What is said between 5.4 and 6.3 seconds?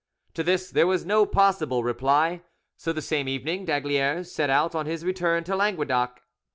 to Languedoc.